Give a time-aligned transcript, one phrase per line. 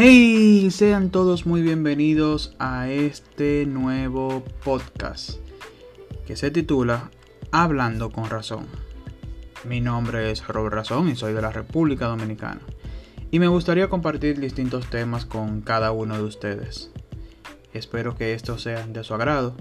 [0.00, 5.40] Hey, sean todos muy bienvenidos a este nuevo podcast
[6.24, 7.10] que se titula
[7.50, 8.68] Hablando con Razón.
[9.64, 12.60] Mi nombre es Rob Razón y soy de la República Dominicana.
[13.32, 16.92] Y me gustaría compartir distintos temas con cada uno de ustedes.
[17.72, 19.56] Espero que estos sean de su agrado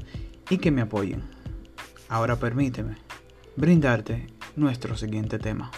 [0.52, 1.23] y que me apoyen.
[2.09, 2.98] Ahora permíteme
[3.55, 5.72] brindarte nuestro siguiente tema.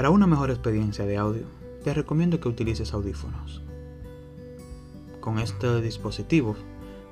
[0.00, 1.42] Para una mejor experiencia de audio,
[1.84, 3.60] te recomiendo que utilices audífonos.
[5.20, 6.56] Con este dispositivo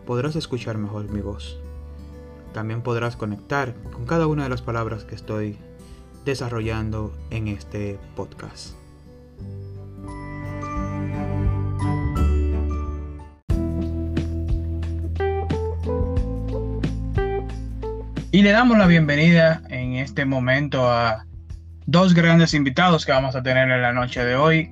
[0.07, 1.61] podrás escuchar mejor mi voz.
[2.55, 5.59] También podrás conectar con cada una de las palabras que estoy
[6.25, 8.75] desarrollando en este podcast.
[18.33, 21.28] Y le damos la bienvenida en este momento a
[21.89, 24.71] dos grandes invitados que vamos a tener en la noche de hoy.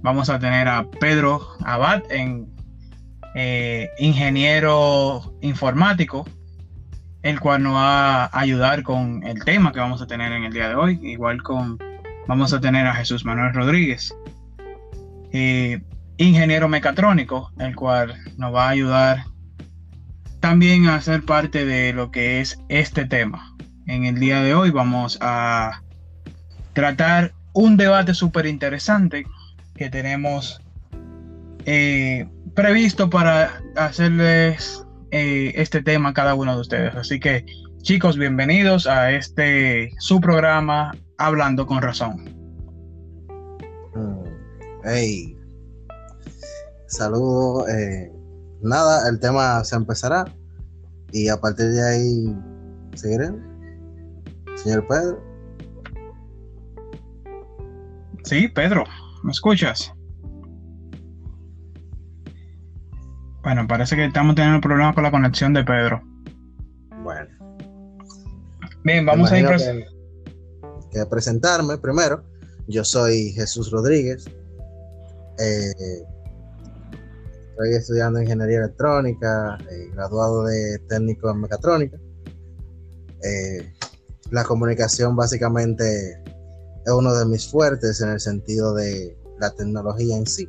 [0.00, 2.02] Vamos a tener a Pedro Abad,
[3.34, 6.26] eh, ingeniero informático,
[7.22, 10.54] el cual nos va a ayudar con el tema que vamos a tener en el
[10.54, 10.98] día de hoy.
[11.02, 11.78] Igual con
[12.28, 14.16] vamos a tener a Jesús Manuel Rodríguez,
[15.32, 15.82] eh,
[16.16, 19.24] ingeniero mecatrónico, el cual nos va a ayudar
[20.40, 23.54] también a ser parte de lo que es este tema.
[23.86, 25.83] En el día de hoy vamos a
[26.74, 29.24] tratar un debate súper interesante
[29.74, 30.60] que tenemos
[31.64, 36.94] eh, previsto para hacerles eh, este tema a cada uno de ustedes.
[36.94, 37.46] Así que
[37.82, 42.24] chicos, bienvenidos a este su programa Hablando con Razón.
[43.94, 44.24] Mm,
[44.84, 45.36] hey,
[46.88, 47.68] saludos.
[47.68, 48.12] Eh,
[48.62, 50.24] nada, el tema se empezará
[51.12, 52.36] y a partir de ahí
[52.94, 53.30] seguiré.
[54.56, 55.33] Señor Pedro.
[58.24, 58.84] Sí, Pedro,
[59.22, 59.92] ¿me escuchas?
[63.42, 66.02] Bueno, parece que estamos teniendo problemas con la conexión de Pedro.
[67.02, 67.28] Bueno.
[68.82, 69.46] Bien, vamos a ir
[70.90, 72.24] que, presentarme primero.
[72.66, 74.24] Yo soy Jesús Rodríguez.
[75.38, 76.02] Eh,
[77.50, 81.98] estoy estudiando ingeniería electrónica, eh, graduado de técnico en mecatrónica.
[83.22, 83.70] Eh,
[84.30, 86.24] la comunicación básicamente
[86.84, 90.48] es uno de mis fuertes en el sentido de la tecnología en sí.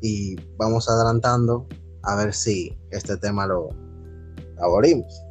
[0.00, 1.66] Y vamos adelantando
[2.04, 3.68] a ver si este tema lo
[4.60, 5.22] abrimos.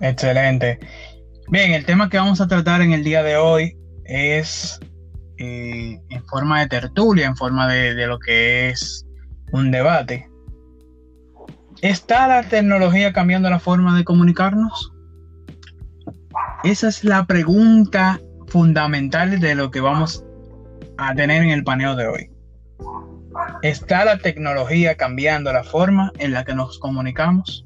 [0.00, 0.78] Excelente.
[1.48, 4.78] Bien, el tema que vamos a tratar en el día de hoy es
[5.38, 9.06] eh, en forma de tertulia, en forma de, de lo que es
[9.52, 10.28] un debate.
[11.82, 14.92] ¿Está la tecnología cambiando la forma de comunicarnos?
[16.66, 20.24] Esa es la pregunta fundamental de lo que vamos
[20.98, 22.30] a tener en el paneo de hoy.
[23.62, 27.64] ¿Está la tecnología cambiando la forma en la que nos comunicamos?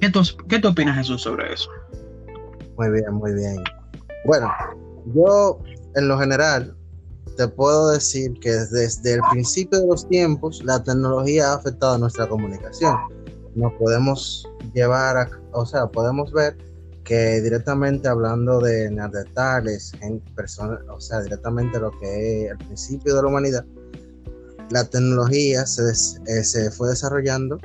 [0.00, 1.70] ¿Qué tú, qué opinas, Jesús, sobre eso?
[2.76, 3.62] Muy bien, muy bien.
[4.24, 4.52] Bueno,
[5.14, 5.62] yo
[5.94, 6.76] en lo general
[7.36, 12.26] te puedo decir que desde el principio de los tiempos la tecnología ha afectado nuestra
[12.26, 12.96] comunicación.
[13.54, 16.58] Nos podemos llevar, a, o sea, podemos ver
[17.08, 19.92] que directamente hablando de neandertales,
[20.36, 23.64] personas, o sea, directamente lo que es el principio de la humanidad,
[24.68, 25.90] la tecnología se,
[26.26, 27.58] eh, se fue desarrollando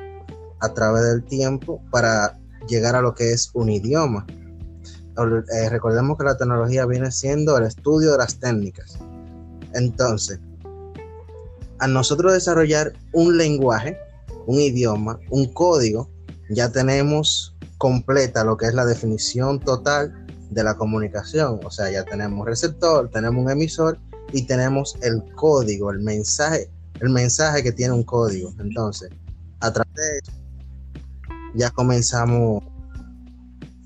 [0.62, 2.40] a través del tiempo para
[2.70, 4.26] llegar a lo que es un idioma.
[4.30, 8.98] Eh, recordemos que la tecnología viene siendo el estudio de las técnicas.
[9.74, 10.40] Entonces,
[11.80, 13.98] a nosotros desarrollar un lenguaje,
[14.48, 16.10] un idioma, un código,
[16.50, 17.53] ya tenemos
[17.84, 21.60] completa lo que es la definición total de la comunicación.
[21.66, 24.00] O sea, ya tenemos receptor, tenemos un emisor
[24.32, 26.70] y tenemos el código, el mensaje,
[27.02, 28.54] el mensaje que tiene un código.
[28.58, 29.10] Entonces,
[29.60, 30.32] a través de eso,
[31.56, 32.64] ya comenzamos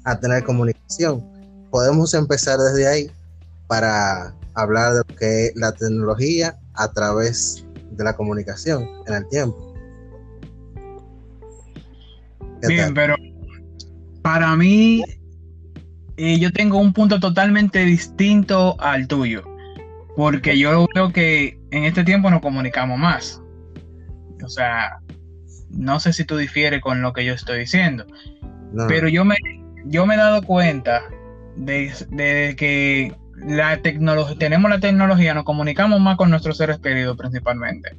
[0.03, 1.25] a tener comunicación.
[1.71, 3.11] Podemos empezar desde ahí
[3.65, 9.27] para hablar de lo que es la tecnología a través de la comunicación en el
[9.29, 9.73] tiempo.
[12.61, 13.15] Bien, pero
[14.27, 15.05] para mí,
[16.17, 19.41] eh, yo tengo un punto totalmente distinto al tuyo,
[20.17, 23.41] porque yo veo que en este tiempo nos comunicamos más.
[24.43, 24.99] O sea,
[25.69, 28.05] no sé si tú difieres con lo que yo estoy diciendo,
[28.89, 29.37] pero yo me,
[29.85, 31.03] yo me he dado cuenta
[31.55, 31.93] de,
[32.57, 37.95] que la tecnología, tenemos la tecnología, nos comunicamos más con nuestros seres queridos principalmente.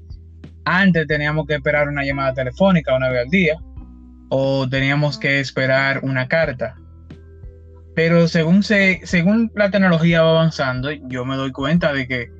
[0.66, 3.58] Antes teníamos que esperar una llamada telefónica una vez al día
[4.28, 6.76] o teníamos que esperar una carta.
[7.94, 12.30] Pero según, se, según la tecnología va avanzando, yo me doy cuenta de que,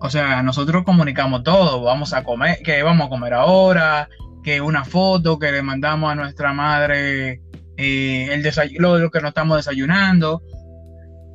[0.00, 4.08] o sea, nosotros comunicamos todo, vamos a comer, que vamos a comer ahora,
[4.42, 7.40] que una foto que le mandamos a nuestra madre,
[7.76, 10.42] eh, el desayuno, lo que nos estamos desayunando.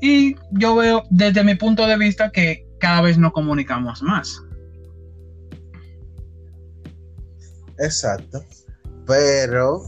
[0.01, 4.41] Y yo veo desde mi punto de vista que cada vez nos comunicamos más.
[7.79, 8.44] Exacto.
[9.07, 9.81] Pero,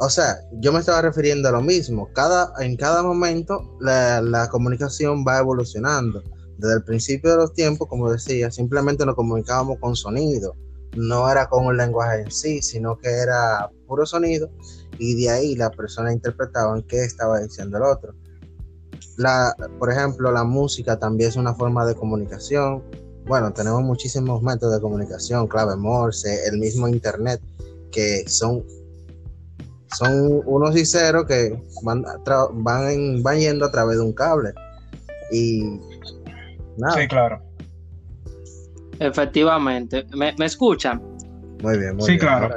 [0.00, 2.08] o sea, yo me estaba refiriendo a lo mismo.
[2.12, 6.22] Cada, en cada momento la, comunicación va evolucionando.
[6.58, 10.56] Desde el principio de los tiempos, como decía, simplemente nos comunicábamos con sonido.
[10.96, 14.50] No era con un lenguaje en sí, sino que era puro sonido.
[14.98, 18.14] Y de ahí la persona interpretaba qué estaba diciendo el otro.
[19.16, 22.82] La, por ejemplo, la música también es una forma de comunicación.
[23.26, 27.40] Bueno, tenemos muchísimos métodos de comunicación, clave Morse, el mismo Internet
[27.94, 28.64] que son,
[29.94, 32.04] son unos y ceros que van,
[32.52, 34.50] van, van yendo a través de un cable.
[35.32, 35.80] Y
[36.76, 37.00] nada.
[37.00, 37.40] Sí, claro.
[38.98, 40.04] Efectivamente.
[40.14, 41.02] ¿Me, escuchan?
[41.62, 42.56] Muy bien, muy sí, claro.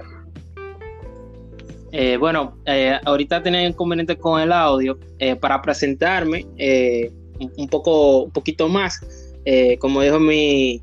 [1.92, 5.00] Eh, bueno, eh, ahorita tenía inconveniente con el audio.
[5.20, 6.46] Eh, para presentarme
[7.58, 9.00] un, poco, un poquito más,
[9.80, 10.82] como dijo mi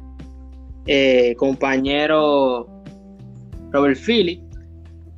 [1.36, 2.66] compañero
[3.70, 4.42] Robert Philly,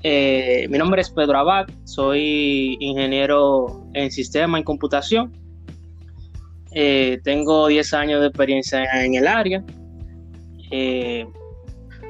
[0.02, 5.32] eh, mi nombre es Pedro Abad, soy ingeniero en sistema y computación.
[6.72, 9.64] Eh, tengo 10 años de experiencia en el área.
[10.70, 11.26] Eh,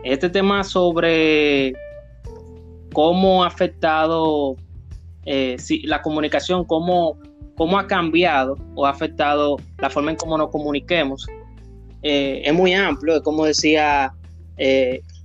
[0.03, 1.75] este tema sobre
[2.93, 4.57] cómo ha afectado
[5.25, 7.19] la comunicación, cómo,
[7.57, 11.27] cómo ha cambiado o ha afectado la forma en cómo nos comuniquemos,
[12.03, 14.13] es muy amplio, como decía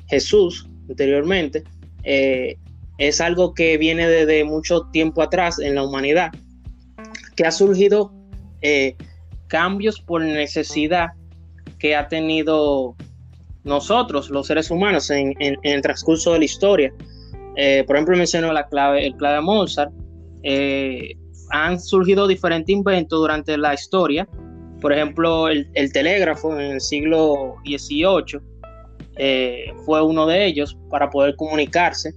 [0.08, 1.64] Jesús anteriormente.
[2.04, 2.58] Eh,
[2.98, 6.32] es algo que viene desde mucho tiempo atrás en la humanidad,
[7.36, 8.12] que ha surgido
[8.62, 8.96] eh,
[9.48, 11.10] cambios por necesidad
[11.80, 12.96] que ha tenido
[13.64, 16.94] nosotros, los seres humanos, en, el transcurso de la historia.
[17.56, 19.92] Eh, por ejemplo, menciono la clave, el clave Mozart.
[21.50, 24.28] han surgido diferentes inventos durante la historia.
[24.80, 28.51] Por ejemplo, el, el telégrafo en el siglo XVIII
[29.24, 32.12] eh, fue uno de ellos para poder comunicarse.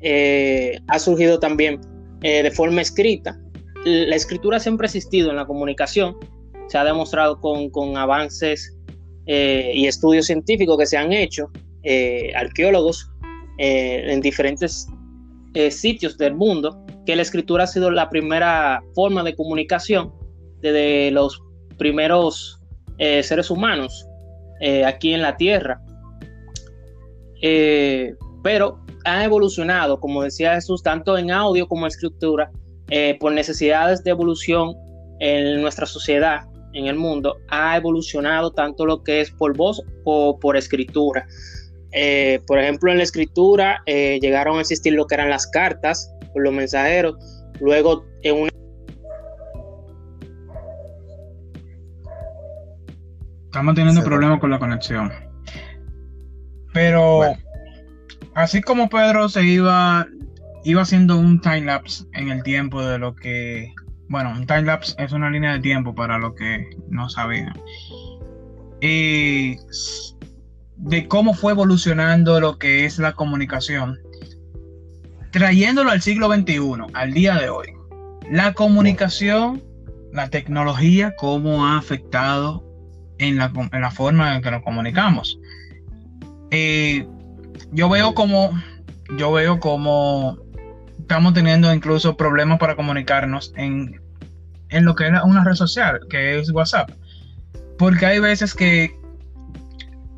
[0.00, 1.78] Eh, ha surgido también
[2.22, 3.38] eh, de forma escrita.
[3.84, 6.16] La escritura siempre ha existido en la comunicación,
[6.68, 8.74] se ha demostrado con, avances
[9.26, 11.50] y estudios científicos que se han hecho,
[12.34, 13.08] arqueólogos
[13.58, 14.88] en diferentes
[15.70, 20.12] sitios del mundo, que la escritura ha sido la primera forma de comunicación
[20.62, 21.40] desde los
[21.76, 22.60] primeros
[22.98, 24.06] seres humanos
[24.60, 25.80] eh, aquí en la Tierra.
[27.42, 32.50] Eh, pero ha evolucionado, como decía Jesús, tanto en audio como en escritura,
[32.90, 34.74] eh, por necesidades de evolución
[35.20, 36.42] en nuestra sociedad,
[36.72, 41.26] en el mundo, ha evolucionado tanto lo que es por voz o por escritura.
[42.46, 47.16] por ejemplo, en la escritura llegaron a existir lo que eran las cartas, los mensajeros,
[47.60, 48.50] luego en una
[53.56, 55.10] Estamos teniendo problemas con la conexión.
[56.74, 57.22] Pero
[58.34, 60.06] así como Pedro se iba,
[60.62, 63.72] iba haciendo un time lapse en el tiempo de lo que.
[64.10, 67.54] Bueno, un time lapse es una línea de tiempo para lo que no sabía.
[68.82, 69.56] Y
[70.76, 73.98] de cómo fue evolucionando lo que es la comunicación,
[75.32, 77.68] trayéndolo al siglo XXI, al día de hoy.
[78.30, 79.62] La comunicación,
[80.12, 82.65] la tecnología, cómo ha afectado
[83.18, 85.38] en la, forma en que nos comunicamos.
[87.72, 88.52] Yo veo como
[89.16, 90.38] yo veo como
[90.98, 94.00] estamos teniendo incluso problemas para comunicarnos en,
[94.70, 96.90] en lo que es una red social, que es WhatsApp.
[97.78, 98.98] Porque hay veces que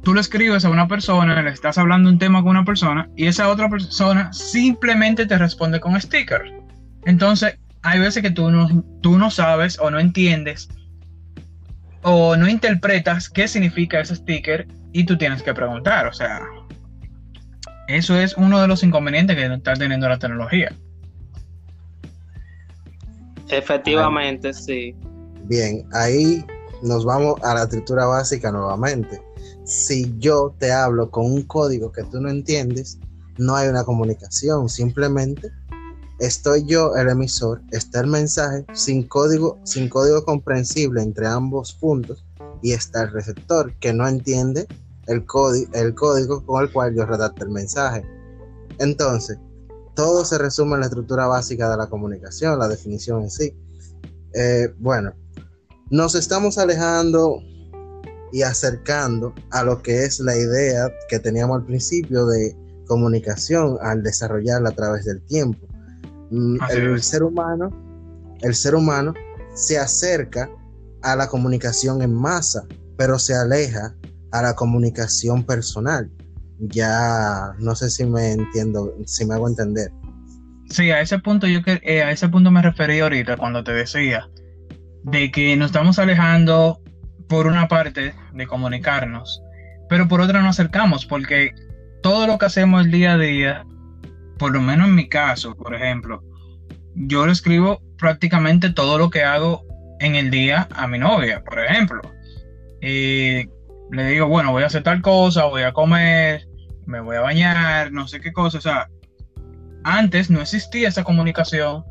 [0.03, 3.27] tú le escribes a una persona, le estás hablando un tema con una persona y
[3.27, 6.43] esa otra persona simplemente te responde con sticker.
[7.05, 10.69] Entonces, hay veces que tú no, tú no sabes o no entiendes
[12.03, 16.07] o no interpretas qué significa ese sticker y tú tienes que preguntar.
[16.07, 16.41] O sea,
[17.89, 20.73] eso es uno de los inconvenientes que está teniendo la tecnología.
[23.51, 24.95] Efectivamente, sí.
[25.45, 26.45] Bien, ahí
[26.83, 29.21] nos vamos a la escritura básica nuevamente.
[29.65, 32.99] Si yo te hablo con un código que tú no entiendes,
[33.39, 35.51] no hay una comunicación, simplemente
[36.19, 42.25] Estoy yo, el emisor, está el mensaje sin código, sin código comprensible entre ambos puntos
[42.61, 44.67] y está el receptor que no entiende
[45.07, 45.25] el,
[45.75, 48.05] el código con el cual yo redacto el mensaje.
[48.79, 49.39] Entonces,
[49.95, 53.57] todo se resume en la estructura básica de la comunicación, la definición en sí.
[54.35, 55.13] Eh, bueno,
[55.91, 57.43] nos estamos alejando
[58.33, 62.57] y acercando a lo que es la idea que teníamos al principio de
[62.87, 65.67] comunicación al desarrollarla a través del tiempo.
[66.31, 67.71] El ser humano,
[68.43, 69.15] el ser humano
[69.55, 70.51] se acerca
[71.03, 72.67] a la comunicación en masa,
[72.97, 73.95] pero se aleja
[74.33, 76.11] a la comunicación personal.
[76.59, 79.91] Ya no sé si me entiendo, si me hago entender.
[80.71, 83.73] Sí, a ese punto yo que eh, a ese punto me referí ahorita cuando te
[83.73, 84.29] decía
[85.05, 86.83] de que nos estamos alejando
[87.29, 89.43] por una parte de comunicarnos,
[89.89, 91.55] pero por otra nos acercamos porque
[92.03, 93.67] todo lo que hacemos el día a día,
[94.39, 96.23] por lo menos en mi caso, por ejemplo,
[96.95, 99.65] yo le escribo prácticamente todo lo que hago
[100.01, 102.01] en el día a mi novia, por ejemplo.
[102.81, 103.49] Y
[103.91, 106.47] le digo, bueno, voy a hacer tal cosa, voy a comer,
[106.87, 108.59] me voy a bañar, no sé qué cosa.
[108.59, 108.89] O sea,
[109.85, 111.85] antes no existía esa comunicación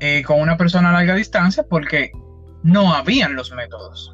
[0.00, 2.12] eh, con una persona a larga distancia porque
[2.62, 4.12] no habían los métodos.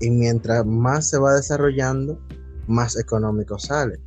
[0.00, 2.20] Y mientras más se va desarrollando,
[2.68, 3.98] más económico sale.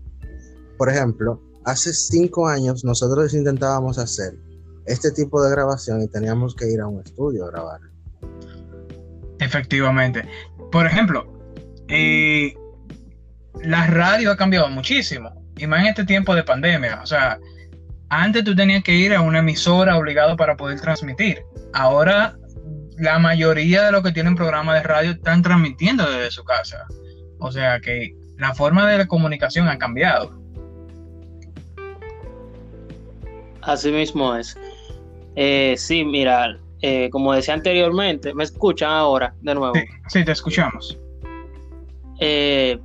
[0.77, 4.34] Por ejemplo, hace cinco años nosotros intentábamos hacer
[4.86, 7.80] este tipo de grabación y teníamos que ir a un estudio a grabar.
[9.39, 10.27] Efectivamente.
[10.72, 11.25] Por ejemplo,
[11.88, 12.53] eh,
[13.63, 15.32] la radio ha cambiado muchísimo.
[15.58, 17.01] Y más en este tiempo de pandemia.
[17.03, 17.39] O sea,
[18.10, 21.44] antes tú tenías que ir a una emisora obligado para poder transmitir.
[21.74, 22.36] Ahora
[22.98, 26.86] la mayoría de los que tienen programa de radio están transmitiendo desde su casa.
[27.39, 30.40] O sea que la forma de la comunicación ha cambiado.
[33.62, 34.58] Así mismo es.
[35.36, 39.74] Eh, sí, mira, eh, como decía anteriormente, ¿me escuchan ahora de nuevo?
[40.08, 40.98] Sí, te escuchamos.
[42.20, 42.80] Eh,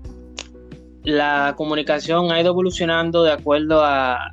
[1.02, 4.32] la comunicación ha ido evolucionando de acuerdo a,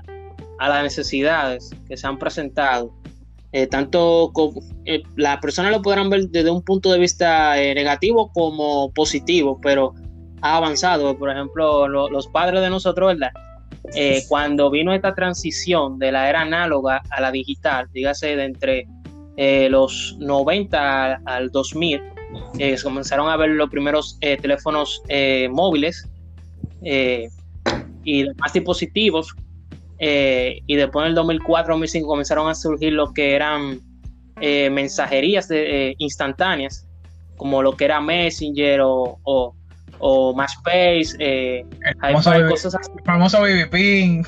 [0.60, 2.94] las necesidades que se han presentado.
[3.70, 4.32] tanto
[5.18, 9.94] las personas lo podrán ver desde un punto de vista negativo como positivo, pero
[10.42, 11.18] ha avanzado.
[11.18, 13.34] Por ejemplo, los padres de nosotros, ¿verdad?
[13.96, 18.88] Eh, cuando vino esta transición de la era análoga a la digital, dígase de entre
[19.36, 22.02] eh, los 90 al 2000,
[22.60, 25.04] eh, se comenzaron a ver los primeros teléfonos
[25.52, 26.10] móviles
[26.82, 29.36] y demás dispositivos.
[30.00, 33.80] y después en el 2004-2005 comenzaron a surgir lo que eran
[34.72, 35.50] mensajerías
[35.98, 36.88] instantáneas,
[37.38, 39.56] como lo que era Messenger o
[40.36, 41.66] MySpace, eh,
[42.50, 42.92] cosas así.
[43.06, 44.26] famoso BB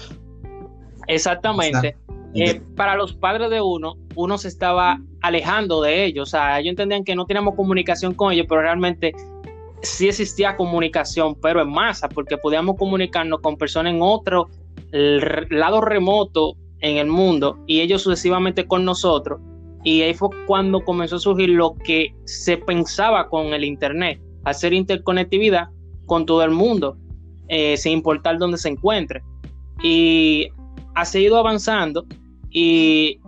[1.07, 1.97] Exactamente.
[2.33, 6.29] Eh, para los padres de uno, uno se estaba alejando de ellos.
[6.29, 9.13] O sea, ellos entendían que no teníamos comunicación con ellos, pero realmente
[9.81, 14.49] sí existía comunicación, pero en masa, porque podíamos comunicarnos con personas en otro
[14.91, 19.39] lado remoto en el mundo y ellos sucesivamente con nosotros.
[19.83, 24.73] Y ahí fue cuando comenzó a surgir lo que se pensaba con el Internet, hacer
[24.73, 25.67] interconectividad
[26.05, 26.97] con todo el mundo,
[27.47, 29.21] eh, sin importar dónde se encuentre.
[29.83, 30.49] Y
[30.93, 32.05] ha seguido avanzando
[32.49, 33.19] y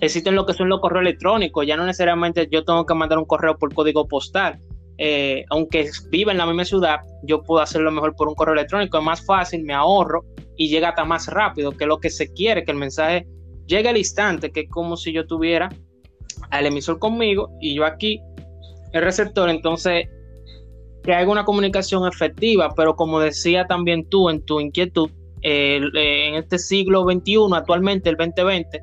[0.00, 1.66] existen lo que son los correos electrónicos.
[1.66, 4.58] Ya no necesariamente yo tengo que mandar un correo por código postal.
[4.98, 8.98] Eh, aunque viva en la misma ciudad, yo puedo hacerlo mejor por un correo electrónico.
[8.98, 10.24] Es más fácil, me ahorro
[10.56, 13.26] y llega hasta más rápido, que lo que se quiere, que el mensaje
[13.66, 15.68] llegue al instante, que es como si yo tuviera
[16.50, 18.20] al emisor conmigo y yo aquí
[18.92, 19.48] el receptor.
[19.48, 20.08] Entonces
[21.02, 25.10] que haya una comunicación efectiva, pero como decía también tú en tu inquietud,
[25.42, 28.80] eh, en este siglo XXI, actualmente el 2020,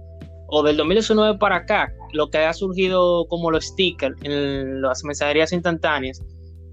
[0.48, 5.54] o del 2019 para acá, lo que ha surgido como los stickers en las mensajerías
[5.54, 6.22] instantáneas,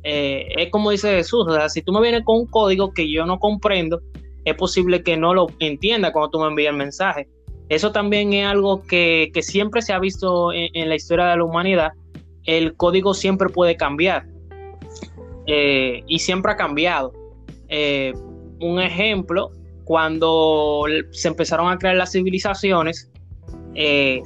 [0.03, 3.11] eh, es como dice Jesús, o sea, si tú me vienes con un código que
[3.11, 4.01] yo no comprendo,
[4.45, 7.29] es posible que no lo entienda cuando tú me envías el mensaje.
[7.69, 11.91] Eso también es algo que, siempre se ha visto en la historia de la humanidad.
[12.45, 14.25] El código siempre puede cambiar
[15.47, 17.13] eh, y siempre ha cambiado.
[17.69, 18.13] Eh,
[18.61, 19.51] un ejemplo,
[19.85, 23.11] cuando se empezaron a crear las civilizaciones,
[23.75, 24.23] eh,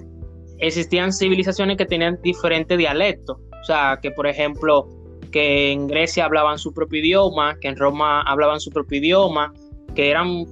[0.59, 3.39] existían civilizaciones que tenían diferentes dialectos.
[3.61, 4.89] O sea, que por ejemplo,
[5.31, 9.53] que en Grecia hablaban su propio idioma, que en Roma hablaban su propio idioma,
[9.95, 10.47] que eran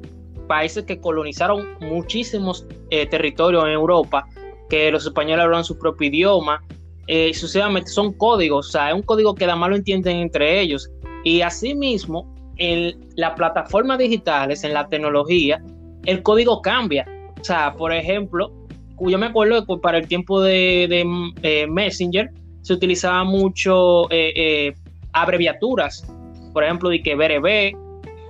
[0.47, 2.67] países que colonizaron muchísimos
[3.11, 4.27] territorios en Europa,
[4.69, 6.63] que los españoles hablaban su propio idioma,
[7.09, 10.91] eh, sucesivamente son códigos, o sea, es un código que además lo entienden entre ellos.
[11.25, 15.63] Y asimismo, en las plataformas digitales, en la tecnología,
[16.05, 17.07] el código cambia.
[17.41, 18.53] O sea, por ejemplo,
[19.01, 21.05] yo me acuerdo que para el tiempo de,
[21.43, 22.31] eh, Messenger
[22.63, 24.75] se utilizaba mucho eh,
[25.13, 26.07] abreviaturas,
[26.53, 27.77] por ejemplo, de que BRB,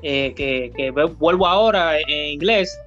[0.03, 2.79] que, que vuelvo ahora en inglés,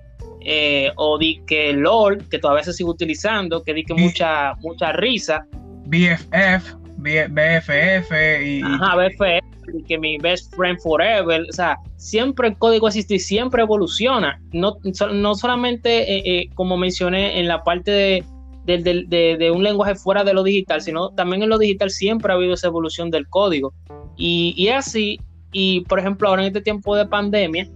[0.44, 4.92] eh, o di que LOL, que todavía se sigue utilizando, que di que mucha, mucha
[4.92, 5.46] risa.
[5.92, 8.12] BFF, BFF
[8.44, 8.62] y...
[8.64, 13.62] Ajá, BFF, que mi best friend forever, o sea, siempre el código existe y siempre
[13.62, 14.78] evoluciona, no,
[15.12, 18.26] no solamente eh, eh, como mencioné en la parte de,
[18.66, 22.54] de, un lenguaje fuera de lo digital, sino también en lo digital siempre ha habido
[22.54, 23.74] esa evolución del código.
[24.16, 25.20] Y, y así,
[25.52, 27.68] y por ejemplo ahora en este tiempo de pandemia,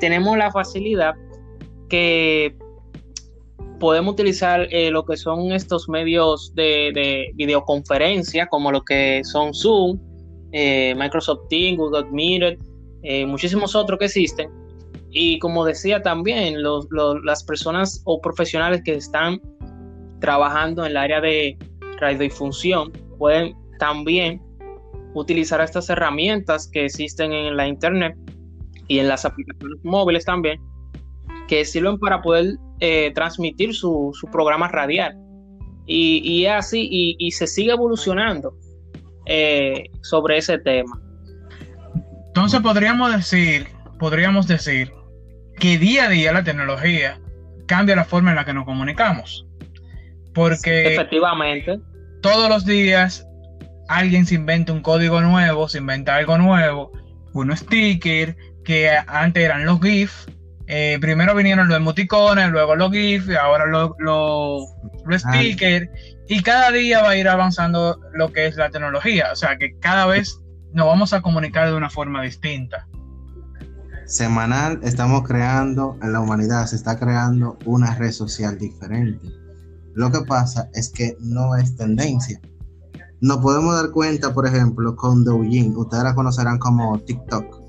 [0.00, 1.14] tenemos la facilidad
[1.88, 2.54] que
[3.82, 9.98] podemos utilizar eh, lo que son estos medios de, videoconferencia, como lo que son Zoom,
[10.52, 12.62] eh, Microsoft Teams, Google Meet,
[13.02, 14.48] eh, muchísimos otros que existen.
[15.10, 16.58] Y como decía también,
[17.24, 19.40] las personas o profesionales que están
[20.20, 21.58] trabajando en el área de
[22.00, 24.40] radiodifusión pueden también
[25.14, 28.16] utilizar estas herramientas que existen en la Internet
[28.86, 30.60] y en las aplicaciones móviles también
[31.48, 35.16] que sirven para poder eh, transmitir su, programa radial.
[35.86, 38.56] Y, es así, y, se sigue evolucionando
[39.26, 41.00] eh, sobre ese tema.
[42.26, 43.68] Entonces podríamos decir,
[44.00, 44.92] podríamos decir
[45.60, 47.20] que día a día la tecnología
[47.66, 49.46] cambia la forma en la que nos comunicamos.
[50.34, 51.78] Porque efectivamente
[52.20, 53.24] todos los días
[53.88, 56.90] alguien se inventa un código nuevo, se inventa algo nuevo,
[57.32, 60.26] unos sticker que antes eran los GIF,
[60.66, 64.64] eh, primero vinieron los emoticones, luego los GIFs, ahora los, los,
[65.20, 65.88] stickers.
[66.28, 69.28] Y cada día va a ir avanzando lo que es la tecnología.
[69.32, 70.40] O sea que cada vez
[70.72, 72.86] nos vamos a comunicar de una forma distinta.
[74.06, 79.26] Semanal estamos creando, en la humanidad se está creando una red social diferente.
[79.94, 82.40] Lo que pasa es que no es tendencia.
[83.20, 87.61] Nos podemos dar cuenta, por ejemplo, con Douyin, ustedes la conocerán como TikTok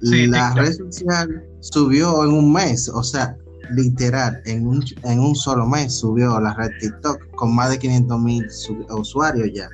[0.00, 3.36] la red social subió en un mes, o sea,
[3.70, 8.20] literal, en un, en un solo mes subió la red TikTok con más de 500
[8.20, 8.46] mil
[8.90, 9.68] usuarios ya.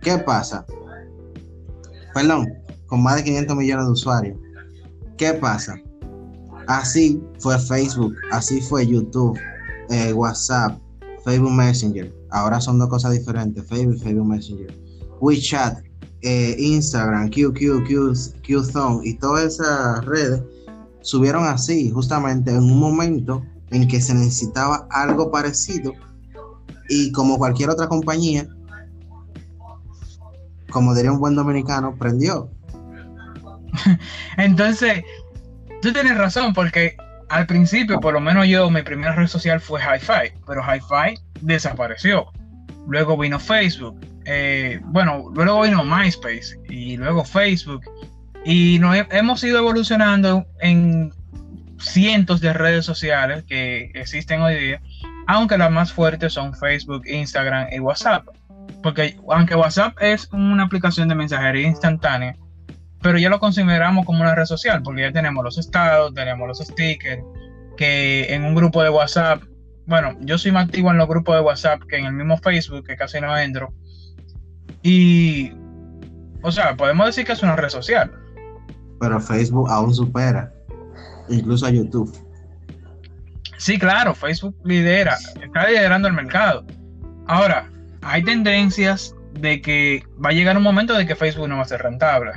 [0.00, 0.64] ¿Qué pasa?
[2.14, 2.52] Perdón,
[2.86, 4.38] con más de 500 millones de usuarios.
[5.16, 5.76] ¿Qué pasa?
[6.66, 9.38] Así fue Facebook, así fue YouTube,
[9.90, 10.78] eh, WhatsApp,
[11.24, 12.14] Facebook Messenger.
[12.30, 14.78] Ahora son dos cosas diferentes, Facebook y Facebook Messenger.
[15.20, 15.78] WeChat,
[16.22, 20.42] eh, Instagram, QQ, Qzone y todas esas redes
[21.02, 25.92] subieron así, justamente en un momento en que se necesitaba algo parecido
[26.88, 28.46] y como cualquier otra compañía,
[30.70, 32.50] como diría un buen dominicano, prendió.
[34.36, 35.02] Entonces,
[35.82, 36.96] tú tienes razón, porque
[37.28, 42.26] al principio, por lo menos yo, mi primera red social fue Hi-Fi, pero Hi-Fi desapareció.
[42.88, 44.00] Luego vino Facebook,
[44.32, 47.82] eh, bueno, luego vino MySpace y luego Facebook.
[48.44, 51.12] Y hemos ido evolucionando en
[51.80, 54.80] cientos de redes sociales que existen hoy día,
[55.26, 58.24] aunque las más fuertes son Facebook, Instagram y WhatsApp.
[58.84, 62.36] Porque aunque WhatsApp es una aplicación de mensajería instantánea,
[63.02, 66.58] pero ya lo consideramos como una red social, porque ya tenemos los estados, tenemos los
[66.58, 67.24] stickers,
[67.76, 69.42] que en un grupo de WhatsApp,
[69.86, 72.86] bueno, yo soy más activo en los grupos de WhatsApp que en el mismo Facebook,
[72.86, 73.74] que casi no entro,
[74.82, 75.52] y,
[76.42, 78.12] o sea, podemos decir que es una red social.
[79.00, 80.52] Pero Facebook aún supera,
[81.28, 82.12] incluso a YouTube.
[83.58, 86.64] Sí, claro, Facebook lidera, está liderando el mercado.
[87.26, 87.70] Ahora,
[88.02, 91.66] hay tendencias de que va a llegar un momento de que Facebook no va a
[91.66, 92.32] ser rentable.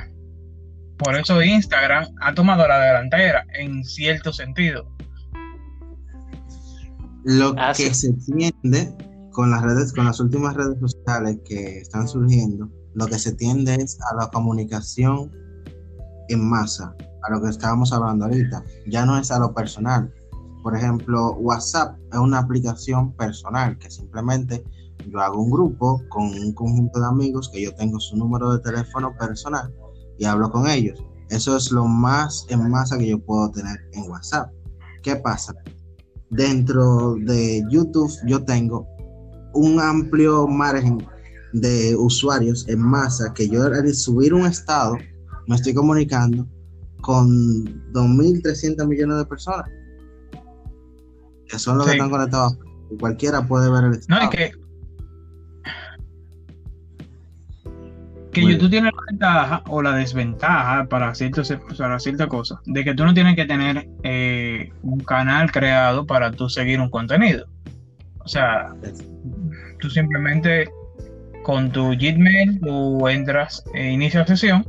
[0.98, 4.88] Por eso Instagram ha tomado la delantera en cierto sentido.
[7.24, 8.94] Lo ah, que se entiende
[9.34, 13.74] con las redes, con las últimas redes sociales que están surgiendo, lo que se tiende
[13.74, 15.30] es a la comunicación
[16.28, 16.94] en masa,
[17.24, 18.64] a lo que estábamos hablando ahorita.
[18.86, 20.10] Ya no es a lo personal.
[20.62, 24.64] Por ejemplo, WhatsApp es una aplicación personal que simplemente
[25.10, 28.60] yo hago un grupo con un conjunto de amigos que yo tengo su número de
[28.60, 29.74] teléfono personal
[30.16, 31.02] y hablo con ellos.
[31.28, 34.50] Eso es lo más en masa que yo puedo tener en WhatsApp.
[35.02, 35.54] ¿Qué pasa?
[36.30, 38.93] Dentro de YouTube yo tengo
[39.54, 40.98] un amplio margen
[41.52, 44.96] de usuarios en masa que yo al subir un estado
[45.46, 46.46] me estoy comunicando
[47.00, 49.66] con 2.300 millones de personas.
[51.46, 52.58] Que son los que están conectados.
[52.98, 54.24] Cualquiera puede ver el estado.
[54.24, 54.52] no, que,
[58.32, 62.94] que YouTube tiene la ventaja o la desventaja para, ciertos, para cierta cosa de que
[62.94, 67.46] tú no tienes que tener eh, un canal creado para tú seguir un contenido
[68.24, 68.74] o sea
[69.80, 70.68] tú simplemente
[71.42, 74.66] con tu Gmail tú entras e inicia sesión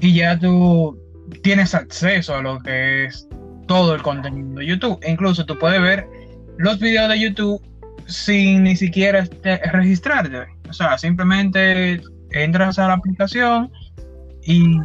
[0.00, 0.98] y ya tú
[1.42, 3.28] tienes acceso a lo que es
[3.66, 4.98] todo el contenido de YouTube.
[5.02, 6.06] E incluso tú puedes ver
[6.58, 7.62] los videos de YouTube
[8.06, 9.26] sin ni siquiera
[9.72, 10.46] registrarte.
[10.68, 13.70] O sea, simplemente entras a la aplicación
[14.44, 14.78] y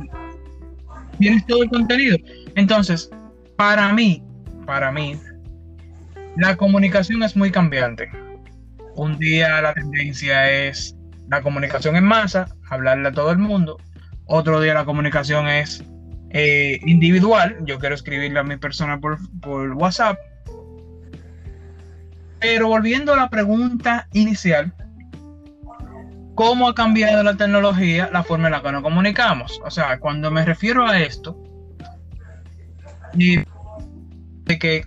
[1.19, 2.17] tienes todo el contenido.
[2.55, 3.09] Entonces,
[3.55, 4.23] para mí,
[4.65, 5.19] para mí,
[6.37, 8.09] la comunicación es muy cambiante.
[8.95, 10.95] Un día la tendencia es
[11.29, 13.77] la comunicación en masa, hablarle a todo el mundo.
[14.25, 15.83] Otro día la comunicación es
[16.29, 17.57] eh, individual.
[17.65, 20.17] Yo quiero escribirle a mi persona por, por WhatsApp.
[22.39, 24.73] Pero volviendo a la pregunta inicial,
[26.35, 29.61] ¿cómo ha cambiado la tecnología la forma en la que nos comunicamos?
[29.63, 31.37] O sea, cuando me refiero a esto,
[33.13, 33.37] y
[34.45, 34.85] de que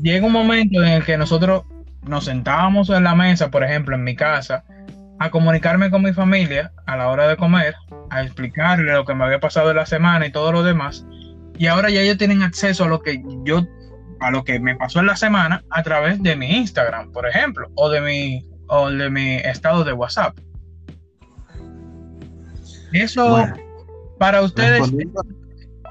[0.00, 1.64] llega un momento en el que nosotros
[2.02, 4.64] nos sentábamos en la mesa, por ejemplo, en mi casa,
[5.18, 7.74] a comunicarme con mi familia a la hora de comer,
[8.10, 11.06] a explicarle lo que me había pasado en la semana y todo lo demás.
[11.58, 13.66] Y ahora ya ellos tienen acceso a lo que yo,
[14.20, 17.70] a lo que me pasó en la semana a través de mi Instagram, por ejemplo,
[17.74, 20.38] o de mi, o de mi estado de WhatsApp.
[22.92, 23.46] Eso
[24.18, 24.90] para ustedes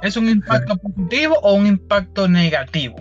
[0.02, 2.96] es un impacto positivo o un impacto negativo.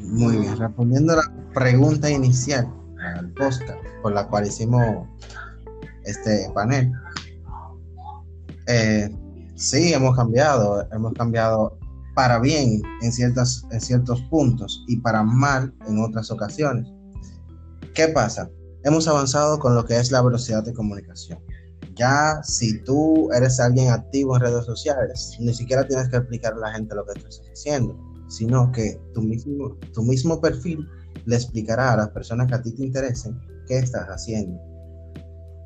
[0.00, 2.68] Muy bien, respondiendo a la pregunta inicial
[3.16, 3.70] al podcast
[4.02, 5.06] por la cual hicimos
[6.04, 6.92] este panel.
[8.66, 9.14] Eh,
[9.56, 11.78] sí, hemos cambiado, hemos cambiado
[12.14, 16.86] para bien en, ciertas, en ciertos puntos y para mal en otras ocasiones.
[17.94, 18.50] ¿Qué pasa?
[18.84, 21.38] Hemos avanzado con lo que es la velocidad de comunicación.
[21.94, 26.68] Ya si tú eres alguien activo en redes sociales, ni siquiera tienes que explicarle a
[26.68, 27.94] la gente lo que tú estás haciendo,
[28.30, 30.88] sino que tu mismo, tu mismo perfil
[31.26, 34.58] le explicará a las personas que a ti te interesen qué estás haciendo.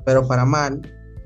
[0.05, 0.81] Pero para mal,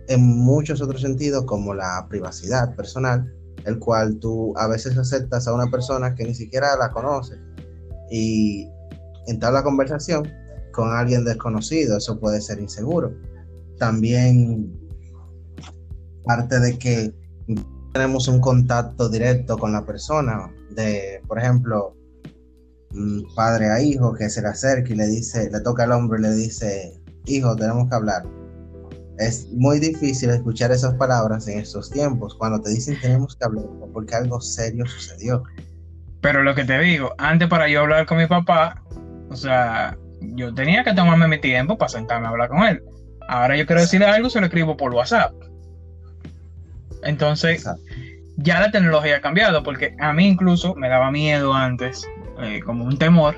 [0.08, 3.34] en muchos otros sentidos, como la privacidad personal,
[3.66, 7.36] el cual tú a veces aceptas a una persona que ni siquiera la conoce
[8.10, 8.68] y
[9.28, 10.28] entabla conversación
[10.72, 13.14] con alguien desconocido, eso puede ser inseguro.
[13.78, 14.78] También
[16.26, 17.14] parte de que
[17.94, 21.96] tenemos un contacto directo con la persona, de, por ejemplo,
[23.36, 26.24] padre a hijo que se le acerca y le dice, le toca al hombre y
[26.24, 26.94] le dice,
[27.26, 28.24] hijo, tenemos que hablar.
[29.18, 33.66] Es muy difícil escuchar esas palabras en estos tiempos, cuando te dicen tenemos que hablar,
[33.94, 35.44] porque algo serio sucedió.
[36.22, 38.84] Pero lo que te digo, antes para yo hablar con mi papá,
[39.30, 42.82] o sea, yo tenía que tomarme mi tiempo para sentarme a hablar con él.
[43.28, 45.34] Ahora yo quiero decirle algo, se lo escribo por WhatsApp.
[47.04, 47.66] Entonces,
[48.42, 52.08] ya la tecnología ha cambiado, porque a mí incluso me daba miedo antes
[52.42, 53.36] eh, como un temor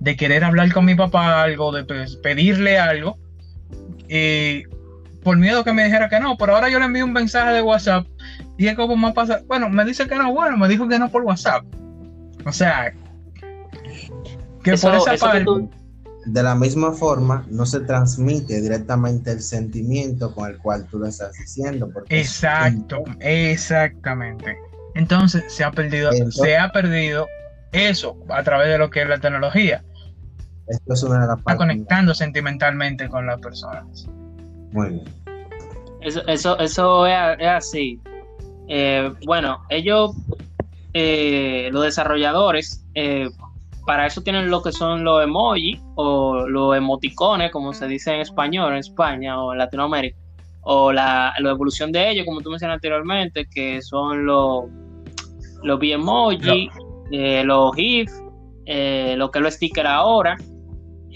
[0.00, 3.18] de querer hablar con mi papá algo, de pues, pedirle algo,
[4.08, 4.64] y
[5.22, 7.62] por miedo que me dijera que no, pero ahora yo le envío un mensaje de
[7.62, 8.06] WhatsApp
[8.56, 11.08] y es como más pasa, bueno, me dice que no, bueno, me dijo que no
[11.08, 11.64] por WhatsApp.
[12.44, 12.92] O sea,
[14.62, 15.44] que por esa parte...
[16.26, 21.06] De la misma forma, no se transmite directamente el sentimiento con el cual tú lo
[21.06, 21.90] estás diciendo.
[22.08, 24.56] Exacto, exactamente.
[24.94, 27.26] Entonces se ha perdido, se ha perdido
[27.72, 29.84] eso a través de lo que es la tecnología.
[30.66, 34.06] Esto es una de las Está conectando sentimentalmente con las personas.
[34.72, 35.04] Muy bien.
[36.00, 38.00] Eso, eso, eso es, así.
[38.68, 40.12] Eh, bueno, ellos,
[40.92, 43.28] eh, los desarrolladores, eh,
[43.86, 48.20] para eso tienen lo que son los emojis o los emoticones, como se dice en
[48.20, 50.16] español, en España o en Latinoamérica,
[50.62, 54.64] o la, evolución de ellos, como tú mencionaste anteriormente, que son los,
[55.62, 55.78] los
[57.10, 58.10] eh, los GIF,
[58.66, 60.36] eh, lo que es los stickers ahora,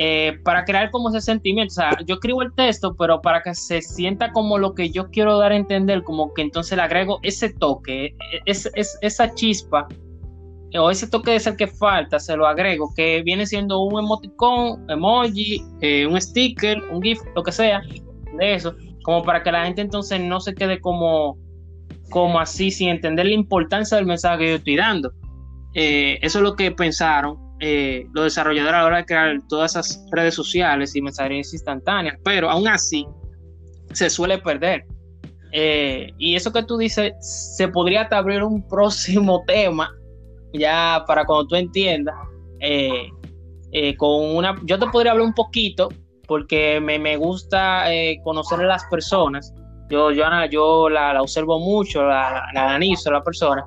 [0.00, 1.72] eh, para crear como ese sentimiento.
[1.72, 5.10] O sea, yo escribo el texto, pero para que se sienta como lo que yo
[5.10, 9.88] quiero dar a entender, como que entonces le agrego ese toque, es, esa chispa,
[10.76, 14.84] o ese toque de ser que falta, se lo agrego, que viene siendo un emoticón,
[14.90, 15.62] emoji,
[16.08, 17.82] un sticker, un GIF, lo que sea,
[18.36, 21.38] de eso, como para que la gente entonces no se quede como,
[22.10, 25.12] como así, sin entender la importancia del mensaje que yo estoy dando.
[25.74, 29.72] Eh, eso es lo que pensaron eh, los desarrolladores a la hora de crear todas
[29.72, 33.06] esas redes sociales y mensajerías instantáneas, pero aún así
[33.92, 34.86] se suele perder.
[35.52, 37.14] Eh, y eso que tú dices,
[37.56, 39.90] se podría abrir un próximo tema,
[40.52, 42.14] ya para cuando tú entiendas,
[43.96, 45.88] con una, yo te podría hablar un poquito,
[46.26, 47.86] porque me, me gusta
[48.24, 49.52] conocer a las personas,
[49.90, 53.66] yo, yo, yo la, la observo mucho, la, la analizo la persona,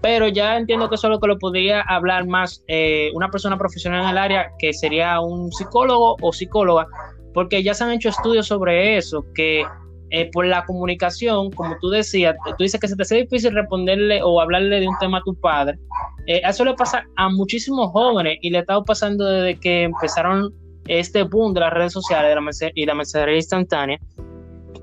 [0.00, 3.58] pero ya entiendo que eso es lo que lo podría hablar más eh, una persona
[3.58, 6.86] profesional en el área, que sería un psicólogo o psicóloga,
[7.34, 9.64] porque ya se han hecho estudios sobre eso, que
[10.10, 14.20] eh, por la comunicación, como tú decías, tú dices que se te hace difícil responderle
[14.22, 15.78] o hablarle de un tema a tu padre.
[16.26, 20.52] Eh, eso le pasa a muchísimos jóvenes y le ha estado pasando desde que empezaron
[20.88, 22.36] este boom de las redes sociales
[22.74, 24.00] y la mensajería instantánea,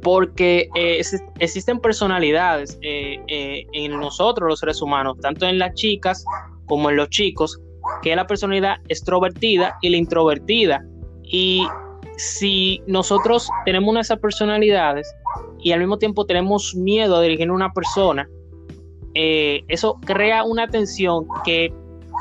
[0.02, 1.02] porque eh,
[1.40, 6.24] existen personalidades en nosotros los seres humanos, tanto en las chicas
[6.68, 7.60] como en los chicos,
[8.02, 10.86] que es la personalidad extrovertida y la introvertida.
[11.24, 11.68] Y
[12.18, 15.08] si nosotros tenemos una esas personalidades
[15.60, 18.28] y al mismo tiempo tenemos miedo a dirigir a una persona,
[19.14, 21.72] eh, eso crea una tensión que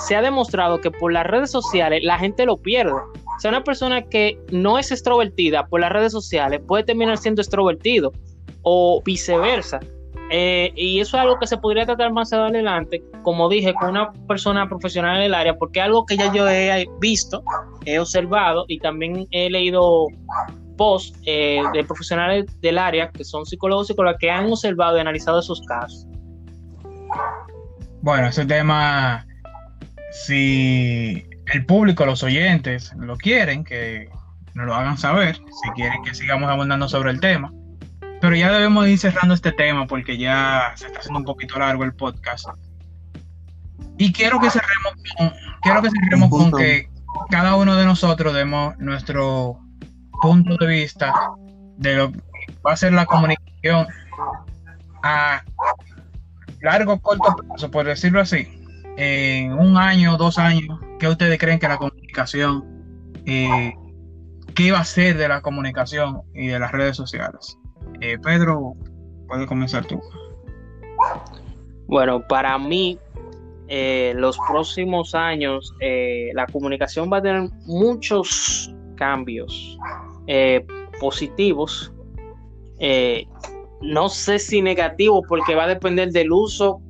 [0.00, 2.92] se ha demostrado que por las redes sociales la gente lo pierde.
[2.92, 7.42] O sea, una persona que no es extrovertida por las redes sociales puede terminar siendo
[7.42, 8.12] extrovertido
[8.62, 9.80] o viceversa.
[10.30, 14.12] Eh, y eso es algo que se podría tratar más adelante, como dije, con una
[14.26, 17.42] persona profesional en el área, porque algo que ya yo he visto,
[17.84, 20.08] he observado y también he leído
[20.76, 25.00] posts eh, de profesionales del área, que son psicólogos y psicólogas, que han observado y
[25.00, 26.06] analizado esos casos.
[28.02, 29.26] Bueno, ese tema,
[30.10, 34.08] si el público, los oyentes lo quieren, que
[34.54, 37.52] nos lo hagan saber, si quieren que sigamos abundando sobre el tema
[38.20, 41.84] pero ya debemos ir cerrando este tema porque ya se está haciendo un poquito largo
[41.84, 42.48] el podcast.
[43.98, 46.88] Y quiero que cerremos con, quiero que cerremos con que
[47.30, 49.58] cada uno de nosotros demos nuestro
[50.20, 51.12] punto de vista
[51.76, 52.20] de lo que
[52.66, 53.86] va a ser la comunicación
[55.02, 55.42] a
[56.60, 58.48] largo corto plazo, por decirlo así,
[58.96, 62.64] en un año, dos años, ¿qué ustedes creen que la comunicación,
[63.26, 63.74] eh,
[64.54, 67.58] qué va a ser de la comunicación y de las redes sociales?
[68.00, 68.74] Eh, Pedro,
[69.26, 70.00] puedes comenzar tú.
[71.86, 72.98] Bueno, para mí,
[73.68, 79.78] eh, los próximos años, eh, la comunicación va a tener muchos cambios
[81.00, 81.92] positivos.
[83.82, 86.80] no sé si negativos, porque va a depender del uso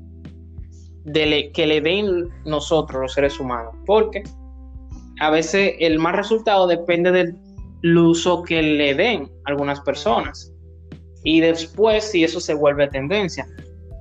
[1.13, 3.75] que le den nosotros, los seres humanos.
[3.85, 4.23] Porque
[5.21, 10.56] a veces el más resultado depende del uso que le den algunas personas
[11.27, 13.49] y después si eso se vuelve tendencia.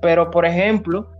[0.00, 1.10] Pero, por ejemplo,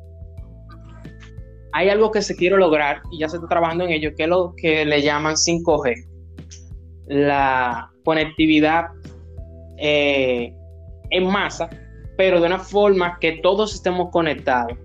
[1.73, 4.29] hay algo que se quiere lograr y ya se está trabajando en ello, que es
[4.29, 6.07] lo que le llaman 5G,
[7.09, 8.85] la conectividad
[9.79, 10.55] eh,
[11.11, 11.69] en masa,
[12.17, 14.79] pero de una forma que todos estemos conectados.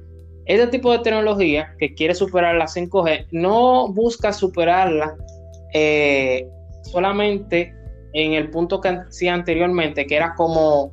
[0.47, 5.15] Este tipo de tecnología que quiere superar la 5G no busca superarla
[5.75, 6.47] eh,
[6.81, 7.75] solamente
[8.13, 10.91] en el punto que decía anteriormente, que era como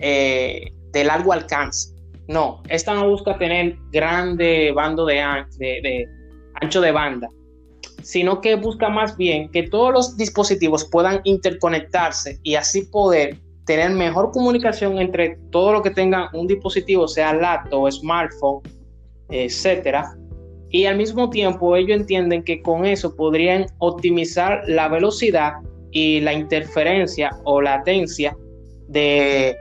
[0.00, 1.94] eh, de largo alcance.
[2.28, 7.28] No, esta no busca tener grande bando de, ancho de banda,
[8.02, 13.90] sino que busca más bien que todos los dispositivos puedan interconectarse y así poder tener
[13.90, 18.62] mejor comunicación entre todo lo que tenga un dispositivo, sea laptop smartphone,
[19.28, 20.16] etcétera.
[20.70, 25.54] Y al mismo tiempo ellos entienden que con eso podrían optimizar la velocidad
[25.92, 28.36] y la interferencia o latencia
[28.88, 29.56] de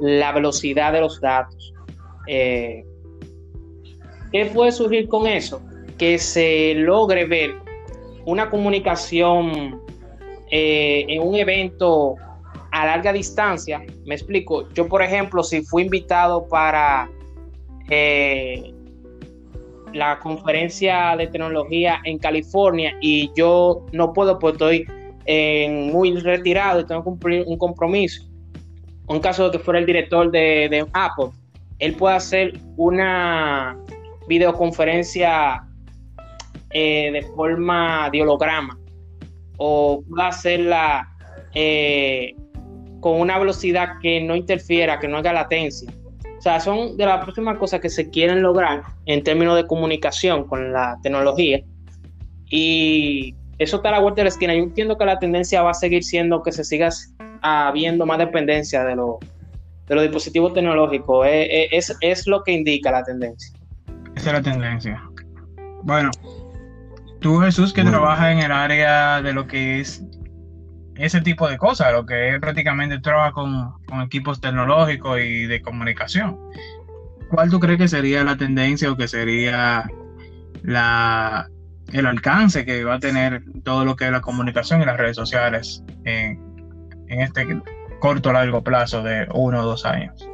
[0.00, 1.72] la velocidad de los datos.
[2.26, 2.84] Eh,
[4.32, 5.62] ¿Qué puede surgir con eso?
[5.98, 7.54] Que se logre ver
[8.24, 9.80] una comunicación
[10.50, 12.16] eh, en un evento
[12.72, 13.82] a larga distancia.
[14.04, 14.68] Me explico.
[14.74, 17.08] Yo, por ejemplo, si fui invitado para
[17.88, 18.74] eh,
[19.94, 24.86] la conferencia de tecnología en California y yo no puedo, pues estoy
[25.92, 28.26] muy retirado y tengo que cumplir un compromiso
[29.08, 31.30] un caso de que fuera el director de, Apple,
[31.78, 33.76] él puede hacer una
[34.28, 35.64] videoconferencia
[36.70, 38.78] eh, de forma de holograma
[39.58, 41.08] o puede hacerla
[41.54, 42.34] eh,
[43.00, 45.90] con una velocidad que no interfiera, que no haga latencia.
[46.38, 50.46] O sea, son de las próximas cosas que se quieren lograr en términos de comunicación
[50.46, 51.62] con la tecnología.
[52.50, 54.54] Y eso está a la vuelta de la esquina.
[54.54, 56.90] Yo entiendo que la tendencia va a seguir siendo que se siga
[57.46, 59.18] habiendo más dependencia de, lo,
[59.86, 61.26] de los dispositivos tecnológicos.
[61.28, 63.56] Es, es, lo que indica la tendencia.
[64.14, 65.02] Esa es la tendencia.
[65.82, 66.10] Bueno,
[67.20, 70.02] tú Jesús que trabajas en el área de lo que es
[70.96, 75.60] ese tipo de cosas, lo que es prácticamente trabaja con, con equipos tecnológicos y de
[75.60, 76.38] comunicación.
[77.30, 79.84] ¿Cuál tú crees que sería la tendencia o que sería
[80.62, 81.48] la,
[81.92, 85.16] el alcance que va a tener todo lo que es la comunicación y las redes
[85.16, 86.45] sociales en,
[87.08, 87.62] en este
[88.00, 90.28] corto o largo plazo de uno o dos años?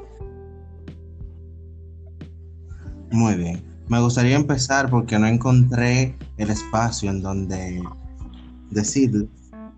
[3.10, 3.62] Muy bien.
[3.88, 7.82] Me gustaría empezar porque no encontré el espacio en donde
[8.70, 9.28] decir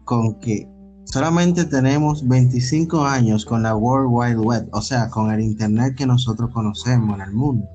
[0.05, 0.69] con que
[1.05, 6.07] solamente tenemos 25 años con la World Wide Web, o sea, con el Internet que
[6.07, 7.67] nosotros conocemos en el mundo.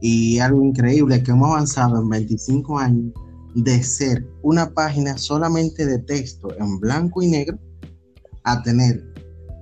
[0.00, 3.12] Y algo increíble que hemos avanzado en 25 años
[3.54, 7.58] de ser una página solamente de texto en blanco y negro
[8.44, 9.04] a tener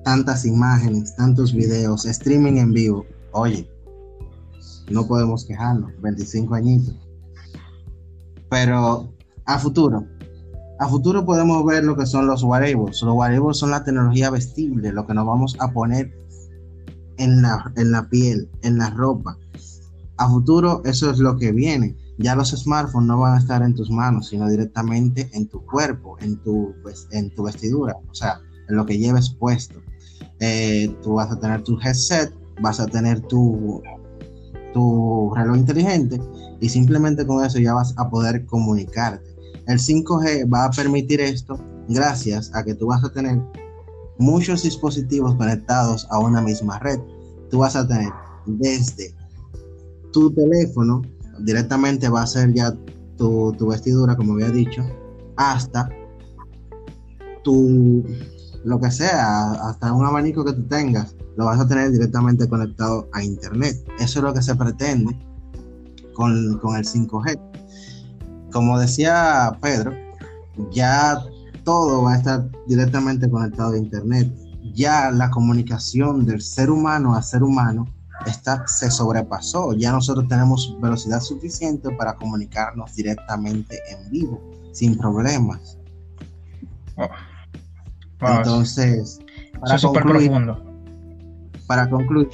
[0.05, 3.07] tantas imágenes, tantos videos, streaming en vivo.
[3.33, 3.69] Oye,
[4.91, 6.97] no podemos quejarnos, 25 añitos.
[8.51, 9.13] Pero
[9.47, 10.07] a futuro,
[10.79, 13.01] a futuro podemos ver lo que son los wearables.
[13.03, 16.13] Los wearables son la tecnología vestible, lo que nos vamos a poner
[17.19, 19.39] en la, en la piel, en la ropa.
[20.17, 21.97] A futuro eso es lo que viene.
[22.19, 26.17] Ya los smartphones no van a estar en tus manos, sino directamente en tu cuerpo,
[26.21, 26.75] en tu,
[27.11, 28.41] en tu vestidura, o sea,
[28.73, 29.81] lo que lleves puesto.
[30.41, 33.83] Eh, tú vas a tener tu headset, vas a tener tu,
[34.73, 36.21] tu reloj inteligente
[36.61, 39.33] y simplemente con eso ya vas a poder comunicarte.
[39.67, 41.59] El 5G va a permitir esto
[41.89, 43.41] gracias a que tú vas a tener
[44.19, 46.99] muchos dispositivos conectados a una misma red.
[47.51, 48.11] Tú vas a tener
[48.47, 49.15] desde
[50.13, 51.03] tu teléfono,
[51.41, 52.75] directamente va a ser ya
[53.17, 54.83] tu, vestidura, como había dicho,
[55.37, 55.89] hasta
[57.45, 58.05] tu,
[58.65, 63.09] lo que sea, hasta un abanico que tú tengas, lo vas a tener directamente conectado
[63.13, 63.77] a Internet.
[63.99, 65.19] Eso es lo que se pretende
[66.15, 67.39] con, con el 5G.
[68.53, 69.93] Como decía Pedro,
[70.71, 71.19] ya
[71.65, 74.33] todo va a estar directamente conectado a Internet.
[74.75, 77.87] Ya la comunicación del ser humano a ser humano
[78.27, 79.73] esta se sobrepasó.
[79.75, 84.41] Ya nosotros tenemos velocidad suficiente para comunicarnos directamente en vivo,
[84.73, 85.79] sin problemas.
[88.23, 89.19] Entonces,
[89.61, 90.31] para concluir,
[91.67, 92.29] para concluir,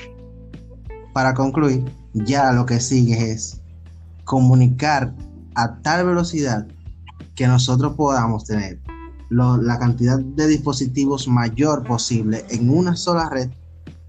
[1.13, 3.61] para concluir, ya lo que sigue es
[4.25, 5.15] comunicar
[5.55, 6.67] a tal velocidad
[7.35, 8.81] que nosotros podamos tener
[9.31, 13.51] la cantidad de dispositivos mayor posible en una sola red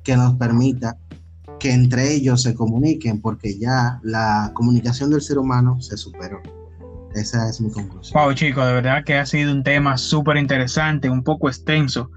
[0.04, 0.98] que nos permita
[1.60, 6.42] que entre ellos se comuniquen, porque ya la comunicación del ser humano se superó.
[7.20, 8.22] Esa es mi conclusión.
[8.22, 12.12] Wow, chicos, de verdad que ha sido un tema súper interesante, un poco extenso,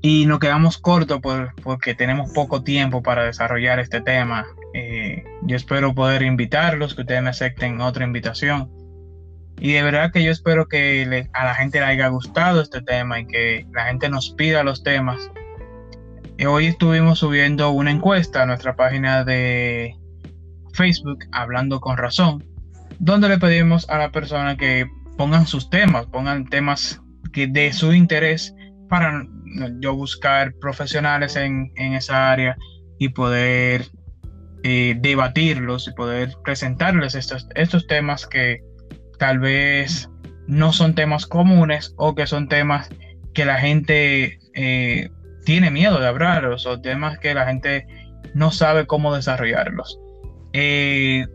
[0.00, 4.44] y nos quedamos cortos por, porque tenemos poco tiempo para desarrollar este tema.
[4.74, 8.70] Eh, yo espero poder invitarlos, que ustedes me acepten otra invitación.
[9.60, 13.20] Y de verdad que yo espero que a la gente le haya gustado este tema
[13.20, 15.30] y que la gente nos pida los temas
[16.46, 19.96] hoy estuvimos subiendo una encuesta a nuestra página de
[20.72, 22.44] Facebook, Hablando con Razón,
[23.02, 24.86] donde le pedimos a la persona que
[25.18, 28.54] pongan sus temas, pongan temas que de su interés
[28.88, 29.26] para
[29.80, 32.56] yo buscar profesionales en, esa área
[33.00, 33.86] y poder
[34.62, 38.60] eh, debatirlos y poder presentarles estos, estos temas que
[39.18, 40.08] tal vez
[40.46, 42.88] no son temas comunes o que son temas
[43.34, 45.10] que la gente eh,
[45.44, 47.84] tiene miedo de hablarlos o temas que la gente
[48.32, 49.98] no sabe cómo desarrollarlos.
[50.52, 51.26] Eh,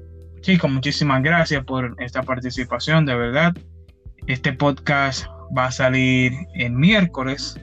[0.48, 3.54] chicos, muchísimas gracias por esta participación, de verdad.
[4.28, 7.60] Este podcast va a salir el miércoles.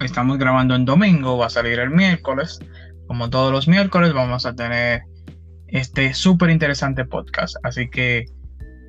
[0.00, 2.58] Estamos grabando en domingo, va a salir el miércoles.
[3.06, 5.02] Como todos los miércoles vamos a tener
[5.66, 7.54] este súper interesante podcast.
[7.64, 8.24] Así que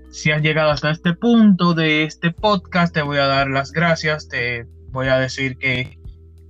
[0.09, 4.29] si has llegado hasta este punto de este podcast, te voy a dar las gracias.
[4.29, 5.99] Te voy a decir que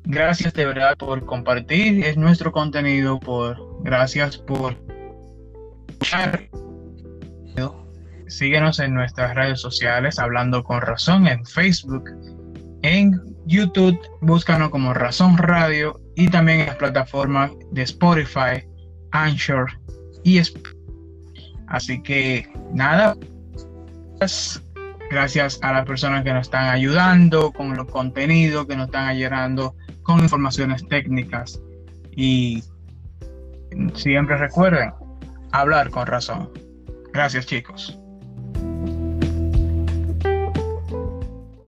[0.05, 4.75] Gracias de verdad por compartir es nuestro contenido, por gracias por.
[8.33, 12.09] Síguenos en nuestras redes sociales, hablando con razón en Facebook,
[12.81, 18.67] en YouTube, búscanos como Razón Radio y también en las plataformas de Spotify,
[19.11, 19.69] Anchor
[20.23, 20.41] y
[21.67, 23.15] Así que nada,
[25.11, 29.75] gracias a las personas que nos están ayudando con los contenidos, que nos están ayudando
[30.01, 31.61] con informaciones técnicas.
[32.15, 32.63] Y
[33.93, 34.91] siempre recuerden
[35.53, 36.51] hablar con razón.
[37.13, 37.97] Gracias chicos.